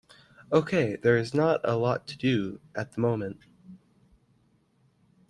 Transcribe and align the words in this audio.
Okay, 0.51 0.95
there 0.95 1.15
is 1.15 1.35
not 1.35 1.61
a 1.63 1.75
lot 1.75 2.07
to 2.07 2.17
do 2.17 2.59
at 2.73 2.93
the 2.93 3.01
moment. 3.01 3.41